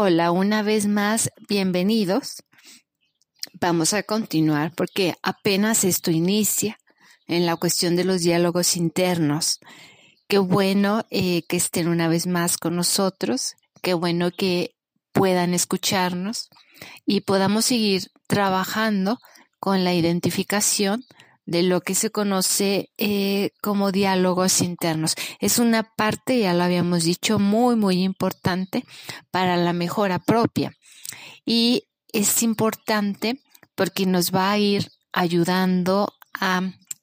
Hola, 0.00 0.30
una 0.30 0.62
vez 0.62 0.86
más, 0.86 1.28
bienvenidos. 1.48 2.44
Vamos 3.54 3.94
a 3.94 4.04
continuar 4.04 4.72
porque 4.76 5.16
apenas 5.24 5.82
esto 5.82 6.12
inicia 6.12 6.78
en 7.26 7.46
la 7.46 7.56
cuestión 7.56 7.96
de 7.96 8.04
los 8.04 8.22
diálogos 8.22 8.76
internos. 8.76 9.58
Qué 10.28 10.38
bueno 10.38 11.04
eh, 11.10 11.42
que 11.48 11.56
estén 11.56 11.88
una 11.88 12.06
vez 12.06 12.28
más 12.28 12.58
con 12.58 12.76
nosotros, 12.76 13.56
qué 13.82 13.92
bueno 13.92 14.30
que 14.30 14.76
puedan 15.10 15.52
escucharnos 15.52 16.48
y 17.04 17.22
podamos 17.22 17.64
seguir 17.64 18.04
trabajando 18.28 19.18
con 19.58 19.82
la 19.82 19.94
identificación 19.94 21.04
de 21.48 21.62
lo 21.62 21.80
que 21.80 21.94
se 21.94 22.10
conoce 22.10 22.90
eh, 22.98 23.52
como 23.62 23.90
diálogos 23.90 24.60
internos. 24.60 25.14
Es 25.40 25.58
una 25.58 25.82
parte, 25.82 26.38
ya 26.38 26.52
lo 26.52 26.62
habíamos 26.62 27.04
dicho, 27.04 27.38
muy, 27.38 27.74
muy 27.74 28.02
importante 28.02 28.84
para 29.30 29.56
la 29.56 29.72
mejora 29.72 30.18
propia. 30.18 30.74
Y 31.46 31.84
es 32.12 32.42
importante 32.42 33.40
porque 33.74 34.04
nos 34.04 34.30
va 34.30 34.50
a 34.50 34.58
ir 34.58 34.90
ayudando 35.10 36.12
a 36.38 36.60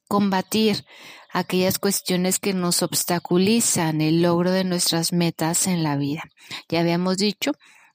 combatir 0.08 0.85
aquellas 1.34 1.80
cuestiones 1.80 2.38
que 2.38 2.54
nos 2.54 2.84
obstaculizan 2.84 3.99
el 3.99 4.21
logro 4.21 4.52
de 4.52 4.63
nuestras 4.63 5.12
metas 5.12 5.66
en 5.66 5.82
la 5.82 5.98
vida. 5.98 6.21
Ya 6.70 6.82
habíamos 6.82 7.18
dicho 7.18 7.54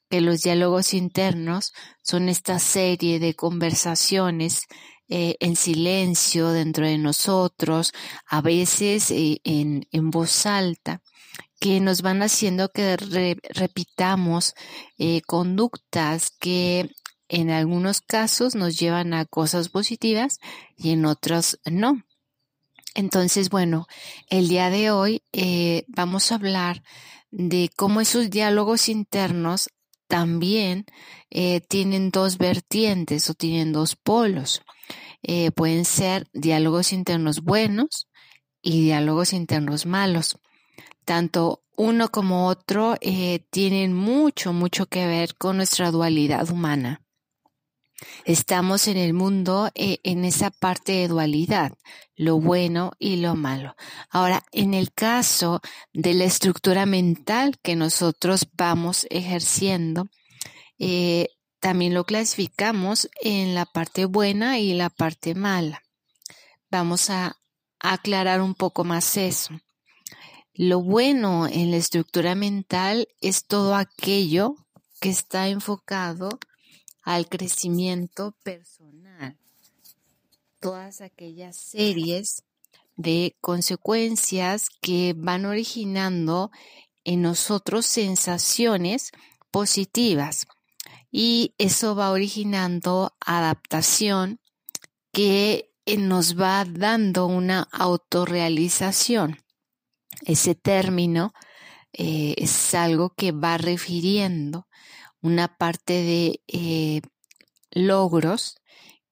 que 0.09 0.19
los 0.19 0.41
diálogos 0.41 0.93
internos 0.93 1.71
son 2.01 2.27
esta 2.27 2.59
serie 2.59 3.19
de 3.19 3.35
conversaciones 3.35 4.67
eh, 5.13 5.35
en 5.41 5.57
silencio 5.57 6.51
dentro 6.51 6.87
de 6.87 6.97
nosotros, 6.97 7.91
a 8.25 8.39
veces 8.39 9.11
eh, 9.11 9.41
en, 9.43 10.09
voz 10.09 10.45
alta, 10.45 11.01
que 11.59 11.81
nos 11.81 12.01
van 12.01 12.21
haciendo 12.21 12.69
que 12.69 12.95
repitamos 12.95 14.53
eh, 14.97 15.19
conductas 15.27 16.31
que 16.39 16.89
en 17.27 17.49
algunos 17.49 17.99
casos 17.99 18.55
nos 18.55 18.79
llevan 18.79 19.13
a 19.13 19.25
cosas 19.25 19.67
positivas 19.67 20.37
y 20.77 20.91
en 20.91 21.03
otros 21.03 21.59
no. 21.69 22.01
Entonces, 22.95 23.49
bueno, 23.49 23.87
el 24.29 24.47
día 24.47 24.69
de 24.69 24.91
hoy 24.91 25.23
vamos 25.89 26.31
a 26.31 26.35
hablar 26.35 26.83
de 27.31 27.69
cómo 27.75 27.99
esos 27.99 28.29
diálogos 28.29 28.87
internos 28.87 29.67
también 30.07 30.85
tienen 31.67 32.11
dos 32.11 32.37
vertientes 32.37 33.29
o 33.29 33.33
tienen 33.33 33.73
dos 33.73 33.97
polos. 33.97 34.61
Eh, 35.23 35.51
pueden 35.51 35.85
ser 35.85 36.27
diálogos 36.33 36.93
internos 36.93 37.41
buenos 37.41 38.07
y 38.61 38.81
diálogos 38.81 39.33
internos 39.33 39.85
malos. 39.85 40.37
Tanto 41.05 41.63
uno 41.75 42.09
como 42.09 42.47
otro 42.47 42.95
eh, 43.01 43.45
tienen 43.49 43.93
mucho, 43.93 44.53
mucho 44.53 44.85
que 44.85 45.07
ver 45.07 45.35
con 45.35 45.57
nuestra 45.57 45.91
dualidad 45.91 46.49
humana. 46.51 47.01
Estamos 48.25 48.87
en 48.87 48.97
el 48.97 49.13
mundo 49.13 49.69
eh, 49.75 49.99
en 50.03 50.25
esa 50.25 50.49
parte 50.49 50.91
de 50.93 51.07
dualidad, 51.07 51.73
lo 52.15 52.39
bueno 52.39 52.93
y 52.99 53.17
lo 53.17 53.35
malo. 53.35 53.75
Ahora, 54.09 54.43
en 54.51 54.73
el 54.73 54.91
caso 54.91 55.61
de 55.93 56.13
la 56.13 56.25
estructura 56.25 56.85
mental 56.85 57.59
que 57.61 57.75
nosotros 57.75 58.47
vamos 58.53 59.05
ejerciendo, 59.09 60.07
eh, 60.79 61.29
también 61.61 61.93
lo 61.93 62.05
clasificamos 62.05 63.07
en 63.21 63.53
la 63.53 63.65
parte 63.65 64.05
buena 64.05 64.57
y 64.57 64.73
la 64.73 64.89
parte 64.89 65.35
mala. 65.35 65.83
Vamos 66.71 67.11
a 67.11 67.37
aclarar 67.79 68.41
un 68.41 68.55
poco 68.55 68.83
más 68.83 69.15
eso. 69.15 69.53
Lo 70.55 70.81
bueno 70.81 71.47
en 71.47 71.69
la 71.69 71.77
estructura 71.77 72.33
mental 72.33 73.07
es 73.21 73.45
todo 73.45 73.75
aquello 73.75 74.55
que 74.99 75.09
está 75.09 75.49
enfocado 75.49 76.39
al 77.03 77.29
crecimiento 77.29 78.35
personal. 78.41 79.37
Todas 80.59 81.01
aquellas 81.01 81.57
series 81.57 82.43
de 82.95 83.35
consecuencias 83.39 84.69
que 84.81 85.13
van 85.15 85.45
originando 85.45 86.49
en 87.03 87.21
nosotros 87.21 87.85
sensaciones 87.85 89.11
positivas 89.51 90.47
y 91.11 91.53
eso 91.57 91.95
va 91.95 92.11
originando 92.11 93.15
adaptación 93.19 94.39
que 95.11 95.71
nos 95.97 96.39
va 96.39 96.65
dando 96.65 97.25
una 97.25 97.67
autorrealización. 97.71 99.37
Ese 100.25 100.55
término 100.55 101.33
eh, 101.93 102.35
es 102.37 102.73
algo 102.73 103.13
que 103.15 103.31
va 103.31 103.57
refiriendo 103.57 104.67
una 105.21 105.57
parte 105.57 105.93
de 105.93 106.41
eh, 106.47 107.01
logros 107.71 108.55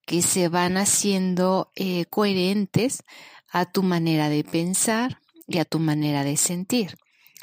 que 0.06 0.22
se 0.22 0.48
van 0.48 0.78
haciendo 0.78 1.72
eh, 1.76 2.06
coherentes 2.06 3.04
a 3.52 3.72
tu 3.72 3.84
manera 3.84 4.30
de 4.30 4.44
pensar 4.44 5.20
y 5.48 5.60
a 5.60 5.66
tu 5.66 5.80
manera 5.80 6.24
de 6.24 6.38
sentir. 6.38 6.98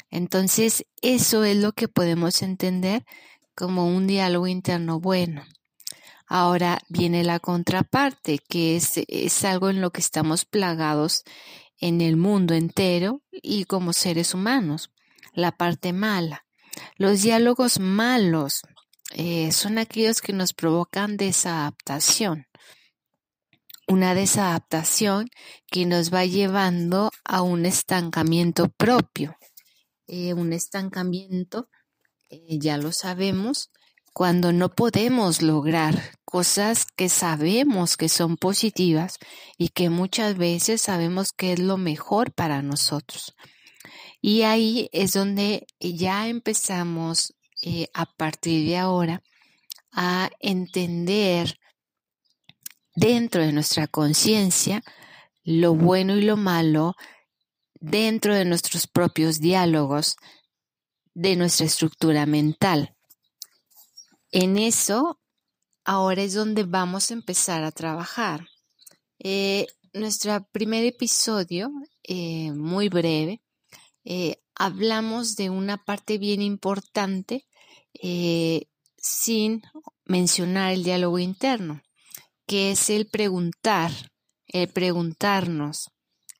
Entonces, 0.09 0.85
eso 1.01 1.43
es 1.43 1.57
lo 1.57 1.73
que 1.73 1.87
podemos 1.87 2.41
entender 2.41 3.05
como 3.57 3.87
un 3.87 4.05
diálogo 4.05 4.45
interno 4.45 4.99
bueno. 4.99 5.43
Ahora 6.27 6.79
viene 6.89 7.23
la 7.23 7.39
contraparte, 7.39 8.37
que 8.37 8.75
es, 8.75 9.01
es 9.07 9.43
algo 9.43 9.69
en 9.71 9.81
lo 9.81 9.89
que 9.89 10.01
estamos 10.01 10.45
plagados 10.45 11.23
en 11.79 12.01
el 12.01 12.17
mundo 12.17 12.53
entero 12.53 13.23
y 13.31 13.65
como 13.65 13.93
seres 13.93 14.35
humanos, 14.35 14.91
la 15.33 15.57
parte 15.57 15.91
mala. 15.91 16.45
Los 16.97 17.23
diálogos 17.23 17.79
malos 17.79 18.61
eh, 19.11 19.51
son 19.51 19.79
aquellos 19.79 20.21
que 20.21 20.33
nos 20.33 20.53
provocan 20.53 21.17
desadaptación. 21.17 22.45
Una 23.87 24.13
desadaptación 24.13 25.29
que 25.71 25.87
nos 25.87 26.13
va 26.13 26.25
llevando 26.25 27.09
a 27.23 27.41
un 27.41 27.65
estancamiento 27.65 28.69
propio. 28.69 29.35
Eh, 30.07 30.33
un 30.33 30.53
estancamiento, 30.53 31.69
eh, 32.29 32.59
ya 32.59 32.77
lo 32.77 32.91
sabemos, 32.91 33.69
cuando 34.13 34.51
no 34.51 34.69
podemos 34.69 35.41
lograr 35.41 36.17
cosas 36.25 36.85
que 36.85 37.07
sabemos 37.07 37.97
que 37.97 38.09
son 38.09 38.35
positivas 38.35 39.17
y 39.57 39.69
que 39.69 39.89
muchas 39.89 40.37
veces 40.37 40.81
sabemos 40.81 41.31
que 41.31 41.53
es 41.53 41.59
lo 41.59 41.77
mejor 41.77 42.33
para 42.33 42.61
nosotros. 42.61 43.35
Y 44.21 44.41
ahí 44.41 44.89
es 44.91 45.13
donde 45.13 45.67
ya 45.79 46.27
empezamos 46.27 47.35
eh, 47.61 47.87
a 47.93 48.05
partir 48.05 48.67
de 48.67 48.77
ahora 48.77 49.23
a 49.91 50.29
entender 50.39 51.59
dentro 52.95 53.43
de 53.43 53.53
nuestra 53.53 53.87
conciencia 53.87 54.83
lo 55.43 55.75
bueno 55.75 56.17
y 56.17 56.23
lo 56.23 56.35
malo 56.35 56.95
dentro 57.79 58.35
de 58.35 58.45
nuestros 58.45 58.87
propios 58.87 59.39
diálogos, 59.39 60.17
de 61.17 61.35
nuestra 61.35 61.65
estructura 61.65 62.27
mental. 62.27 62.95
En 64.31 64.55
eso, 64.55 65.19
ahora 65.83 66.21
es 66.21 66.35
donde 66.35 66.63
vamos 66.63 67.09
a 67.09 67.15
empezar 67.15 67.63
a 67.63 67.71
trabajar. 67.71 68.47
Eh, 69.17 69.65
nuestro 69.93 70.47
primer 70.51 70.85
episodio, 70.85 71.71
eh, 72.03 72.51
muy 72.51 72.89
breve, 72.89 73.41
eh, 74.05 74.35
hablamos 74.53 75.35
de 75.35 75.49
una 75.49 75.83
parte 75.83 76.19
bien 76.19 76.43
importante 76.43 77.47
sin 78.97 79.63
mencionar 80.05 80.73
el 80.73 80.83
diálogo 80.83 81.17
interno, 81.17 81.81
que 82.45 82.69
es 82.71 82.91
el 82.91 83.07
preguntar, 83.07 83.91
el 84.45 84.67
preguntarnos, 84.67 85.89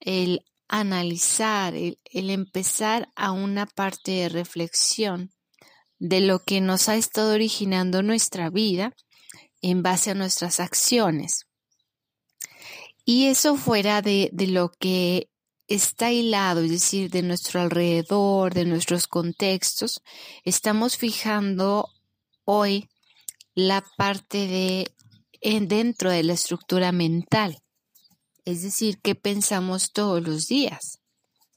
el 0.02 0.46
analizar, 0.68 1.74
el, 1.76 1.98
empezar 2.14 3.10
a 3.16 3.32
una 3.32 3.66
parte 3.66 4.12
de 4.12 4.30
reflexión 4.30 5.32
de 6.00 6.22
lo 6.22 6.40
que 6.40 6.62
nos 6.62 6.90
ha 6.90 6.96
estado 6.96 7.34
originando 7.34 8.04
nuestra 8.04 8.50
vida 8.50 8.96
en 9.62 9.82
base 9.84 10.12
a 10.12 10.16
nuestras 10.16 10.60
acciones. 10.60 11.48
Y 13.06 13.28
eso 13.28 13.56
fuera 13.56 14.02
de, 14.02 14.30
de 14.34 14.48
lo 14.48 14.72
que 14.72 15.30
está 15.68 16.12
hilado, 16.12 16.62
es 16.62 16.72
decir, 16.72 17.10
de 17.10 17.24
nuestro 17.24 17.62
alrededor, 17.62 18.54
de 18.54 18.66
nuestros 18.66 19.08
contextos, 19.08 20.02
estamos 20.44 20.98
fijando 20.98 21.90
hoy 22.46 22.90
la 23.54 23.84
parte 23.98 24.48
de 24.48 24.92
dentro 25.68 26.10
de 26.10 26.24
la 26.24 26.34
estructura 26.34 26.92
mental, 26.92 27.58
es 28.48 28.62
decir, 28.62 28.98
qué 29.04 29.14
pensamos 29.14 29.92
todos 29.92 30.26
los 30.26 30.48
días, 30.48 31.02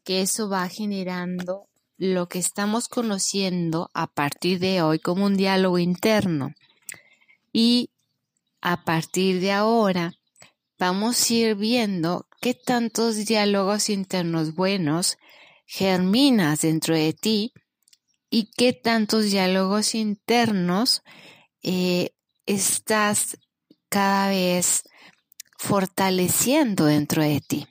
que 0.02 0.22
eso 0.22 0.48
va 0.48 0.69
generando 0.69 1.69
lo 1.98 2.28
que 2.28 2.40
estamos 2.40 2.88
conociendo 2.88 3.92
a 3.94 4.08
partir 4.08 4.58
de 4.58 4.82
hoy 4.82 4.98
como 4.98 5.26
un 5.26 5.37
diálogo 5.37 5.78
interno. 5.78 6.52
Y 7.52 7.90
a 8.60 8.82
partir 8.82 9.40
de 9.40 9.52
ahora 9.52 10.14
vamos 10.81 11.31
a 11.31 11.32
ir 11.32 11.54
viendo 11.54 12.26
qué 12.40 12.54
tantos 12.54 13.25
diálogos 13.25 13.88
internos 13.88 14.56
buenos 14.56 15.16
germinas 15.66 16.62
dentro 16.62 16.96
de 16.96 17.12
ti 17.12 17.52
y 18.31 18.50
qué 18.56 18.72
tantos 18.72 19.26
diálogos 19.26 19.94
internos 19.94 21.02
eh, 21.62 22.10
estás 22.46 23.38
cada 23.88 24.31
vez 24.31 24.82
fortaleciendo 25.61 26.87
dentro 26.87 27.23
de 27.23 27.43
ti. 27.43 27.67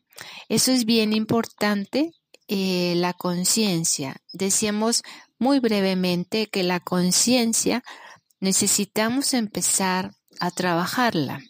Eso 0.47 0.71
es 0.71 0.85
bien 0.85 1.11
importante, 1.11 2.13
eh, 2.47 2.93
la 2.95 3.13
conciencia. 3.13 4.17
Decíamos 4.31 5.01
muy 5.39 5.59
brevemente 5.59 6.45
que 6.45 6.61
la 6.61 6.79
conciencia 6.81 7.83
necesitamos 8.39 9.33
empezar 9.33 10.11
a 10.39 10.51
trabajarla. 10.51 11.41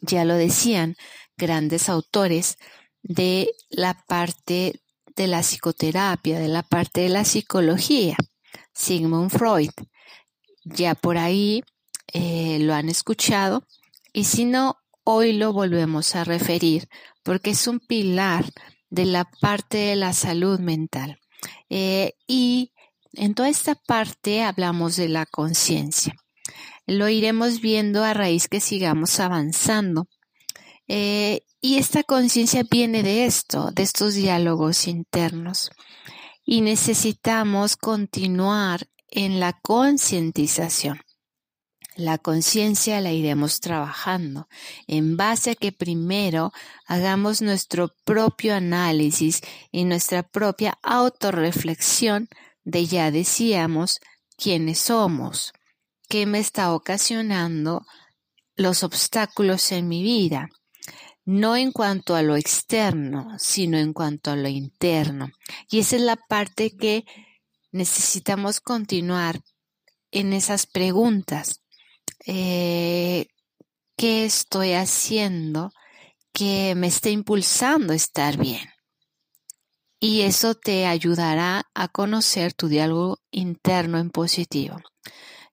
Ya 0.00 0.24
lo 0.24 0.34
decían 0.34 0.96
grandes 1.36 1.88
autores 1.88 2.58
de 3.04 3.52
la 3.70 3.94
parte 4.08 4.80
de 5.14 5.28
la 5.28 5.40
psicoterapia, 5.40 6.40
de 6.40 6.48
la 6.48 6.64
parte 6.64 7.02
de 7.02 7.10
la 7.10 7.24
psicología, 7.24 8.16
Sigmund 8.72 9.30
Freud. 9.30 9.70
Ya 10.64 10.96
por 10.96 11.16
ahí 11.16 11.62
eh, 12.12 12.58
lo 12.58 12.74
han 12.74 12.88
escuchado 12.88 13.64
y 14.12 14.24
si 14.24 14.46
no, 14.46 14.78
hoy 15.04 15.32
lo 15.32 15.52
volvemos 15.52 16.16
a 16.16 16.24
referir 16.24 16.88
porque 17.22 17.50
es 17.50 17.66
un 17.66 17.80
pilar 17.80 18.46
de 18.90 19.04
la 19.04 19.24
parte 19.40 19.78
de 19.78 19.96
la 19.96 20.12
salud 20.12 20.58
mental. 20.60 21.18
Eh, 21.68 22.14
y 22.26 22.72
en 23.12 23.34
toda 23.34 23.48
esta 23.48 23.74
parte 23.74 24.42
hablamos 24.42 24.96
de 24.96 25.08
la 25.08 25.26
conciencia. 25.26 26.14
Lo 26.86 27.08
iremos 27.08 27.60
viendo 27.60 28.04
a 28.04 28.14
raíz 28.14 28.48
que 28.48 28.60
sigamos 28.60 29.20
avanzando. 29.20 30.06
Eh, 30.86 31.40
y 31.60 31.78
esta 31.78 32.02
conciencia 32.02 32.62
viene 32.70 33.02
de 33.02 33.24
esto, 33.24 33.70
de 33.70 33.82
estos 33.82 34.14
diálogos 34.14 34.86
internos. 34.86 35.70
Y 36.44 36.60
necesitamos 36.60 37.76
continuar 37.76 38.86
en 39.08 39.40
la 39.40 39.54
concientización. 39.62 41.00
La 41.96 42.18
conciencia 42.18 43.00
la 43.00 43.12
iremos 43.12 43.60
trabajando 43.60 44.48
en 44.88 45.16
base 45.16 45.52
a 45.52 45.54
que 45.54 45.70
primero 45.70 46.52
hagamos 46.86 47.40
nuestro 47.40 47.94
propio 48.04 48.56
análisis 48.56 49.42
y 49.70 49.84
nuestra 49.84 50.24
propia 50.24 50.76
autorreflexión 50.82 52.28
de 52.64 52.86
ya 52.86 53.12
decíamos 53.12 54.00
quiénes 54.36 54.80
somos, 54.80 55.52
qué 56.08 56.26
me 56.26 56.40
está 56.40 56.74
ocasionando 56.74 57.86
los 58.56 58.82
obstáculos 58.82 59.70
en 59.70 59.86
mi 59.86 60.02
vida, 60.02 60.48
no 61.24 61.56
en 61.56 61.70
cuanto 61.70 62.16
a 62.16 62.22
lo 62.22 62.34
externo, 62.34 63.36
sino 63.38 63.78
en 63.78 63.92
cuanto 63.92 64.32
a 64.32 64.36
lo 64.36 64.48
interno. 64.48 65.28
Y 65.70 65.78
esa 65.78 65.94
es 65.94 66.02
la 66.02 66.16
parte 66.16 66.76
que 66.76 67.04
necesitamos 67.70 68.60
continuar 68.60 69.40
en 70.10 70.32
esas 70.32 70.66
preguntas. 70.66 71.63
Eh, 72.26 73.26
¿Qué 73.96 74.24
estoy 74.24 74.72
haciendo 74.72 75.72
que 76.32 76.74
me 76.74 76.88
esté 76.88 77.10
impulsando 77.10 77.92
a 77.92 77.96
estar 77.96 78.36
bien? 78.36 78.68
Y 80.00 80.22
eso 80.22 80.54
te 80.54 80.86
ayudará 80.86 81.70
a 81.74 81.88
conocer 81.88 82.52
tu 82.52 82.68
diálogo 82.68 83.20
interno 83.30 83.98
en 83.98 84.10
positivo. 84.10 84.76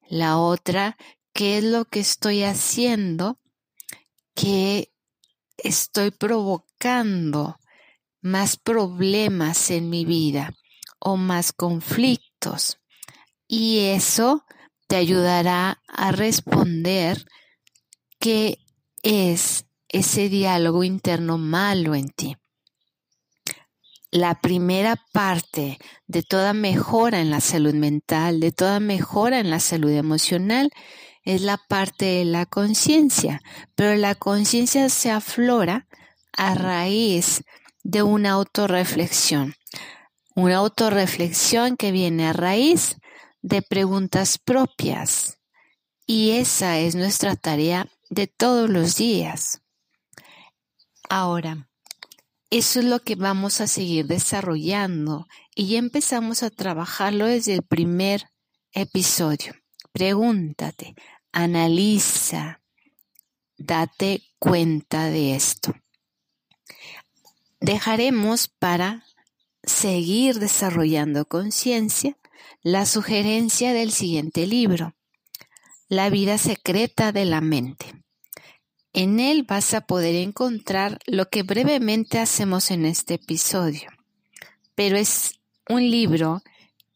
La 0.09 0.37
otra, 0.37 0.97
¿qué 1.33 1.59
es 1.59 1.63
lo 1.63 1.85
que 1.85 1.99
estoy 1.99 2.43
haciendo 2.43 3.39
que 4.35 4.91
estoy 5.57 6.11
provocando 6.11 7.57
más 8.21 8.57
problemas 8.57 9.71
en 9.71 9.89
mi 9.89 10.05
vida 10.05 10.53
o 10.99 11.17
más 11.17 11.53
conflictos. 11.53 12.79
Y 13.47 13.79
eso 13.79 14.45
te 14.91 14.97
ayudará 14.97 15.81
a 15.87 16.11
responder 16.11 17.25
qué 18.19 18.57
es 19.03 19.63
ese 19.87 20.27
diálogo 20.27 20.83
interno 20.83 21.37
malo 21.37 21.95
en 21.95 22.09
ti. 22.09 22.35
La 24.11 24.41
primera 24.41 25.01
parte 25.13 25.79
de 26.07 26.23
toda 26.23 26.51
mejora 26.51 27.21
en 27.21 27.31
la 27.31 27.39
salud 27.39 27.73
mental, 27.73 28.41
de 28.41 28.51
toda 28.51 28.81
mejora 28.81 29.39
en 29.39 29.49
la 29.49 29.61
salud 29.61 29.91
emocional, 29.91 30.71
es 31.23 31.41
la 31.41 31.55
parte 31.55 32.03
de 32.03 32.25
la 32.25 32.45
conciencia, 32.45 33.41
pero 33.75 33.95
la 33.95 34.15
conciencia 34.15 34.89
se 34.89 35.09
aflora 35.09 35.87
a 36.33 36.53
raíz 36.53 37.45
de 37.81 38.03
una 38.03 38.31
autorreflexión. 38.31 39.55
Una 40.35 40.57
autorreflexión 40.57 41.77
que 41.77 41.93
viene 41.93 42.27
a 42.27 42.33
raíz 42.33 42.97
de 43.41 43.61
preguntas 43.61 44.37
propias. 44.37 45.39
Y 46.05 46.31
esa 46.31 46.79
es 46.79 46.95
nuestra 46.95 47.35
tarea 47.35 47.87
de 48.09 48.27
todos 48.27 48.69
los 48.69 48.97
días. 48.97 49.61
Ahora, 51.09 51.69
eso 52.49 52.79
es 52.79 52.85
lo 52.85 52.99
que 52.99 53.15
vamos 53.15 53.61
a 53.61 53.67
seguir 53.67 54.07
desarrollando 54.07 55.27
y 55.55 55.67
ya 55.67 55.79
empezamos 55.79 56.43
a 56.43 56.49
trabajarlo 56.49 57.25
desde 57.25 57.53
el 57.53 57.63
primer 57.63 58.29
episodio. 58.73 59.53
Pregúntate, 59.93 60.95
analiza, 61.31 62.61
date 63.57 64.23
cuenta 64.39 65.05
de 65.05 65.35
esto. 65.35 65.73
Dejaremos 67.59 68.47
para 68.47 69.05
seguir 69.63 70.39
desarrollando 70.39 71.25
conciencia 71.25 72.17
la 72.63 72.85
sugerencia 72.85 73.73
del 73.73 73.91
siguiente 73.91 74.47
libro, 74.47 74.95
La 75.87 76.09
vida 76.09 76.37
secreta 76.37 77.11
de 77.11 77.25
la 77.25 77.41
mente. 77.41 78.01
En 78.93 79.19
él 79.19 79.43
vas 79.43 79.73
a 79.73 79.81
poder 79.81 80.15
encontrar 80.15 80.99
lo 81.05 81.29
que 81.29 81.43
brevemente 81.43 82.19
hacemos 82.19 82.71
en 82.71 82.85
este 82.85 83.15
episodio, 83.15 83.89
pero 84.75 84.97
es 84.97 85.39
un 85.69 85.89
libro 85.89 86.41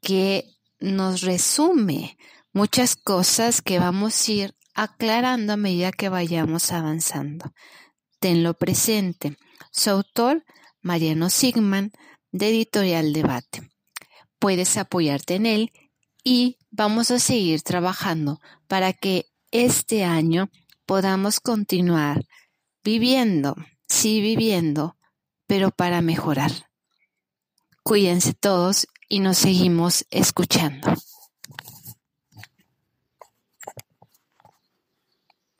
que 0.01 0.55
nos 0.79 1.21
resume 1.21 2.17
muchas 2.53 2.95
cosas 2.95 3.61
que 3.61 3.79
vamos 3.79 4.27
a 4.27 4.31
ir 4.31 4.55
aclarando 4.73 5.53
a 5.53 5.57
medida 5.57 5.91
que 5.91 6.09
vayamos 6.09 6.71
avanzando. 6.71 7.53
Tenlo 8.19 8.53
presente. 8.53 9.37
Su 9.71 9.89
autor, 9.89 10.43
Mariano 10.81 11.29
Sigman, 11.29 11.91
de 12.31 12.49
Editorial 12.49 13.13
Debate. 13.13 13.74
Puedes 14.45 14.77
apoyarte 14.77 15.33
en 15.33 15.47
él 15.47 15.71
y 16.23 16.59
vamos 16.69 17.09
a 17.09 17.17
seguir 17.17 17.63
trabajando 17.63 18.39
para 18.67 18.93
que 18.93 19.25
este 19.49 20.03
año 20.03 20.51
podamos 20.85 21.39
continuar 21.39 22.23
viviendo, 22.83 23.55
sí 23.87 24.21
viviendo, 24.21 24.97
pero 25.47 25.71
para 25.71 26.01
mejorar. 26.01 26.51
Cuídense 27.81 28.35
todos 28.35 28.85
y 29.09 29.19
nos 29.19 29.39
seguimos 29.39 30.05
escuchando. 30.11 30.93